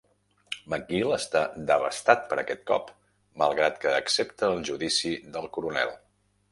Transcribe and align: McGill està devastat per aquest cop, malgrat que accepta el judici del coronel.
McGill 0.73 1.13
està 1.17 1.41
devastat 1.73 2.25
per 2.31 2.39
aquest 2.45 2.65
cop, 2.73 2.91
malgrat 3.43 3.81
que 3.85 3.95
accepta 4.03 4.53
el 4.55 4.69
judici 4.73 5.15
del 5.37 5.49
coronel. 5.59 5.99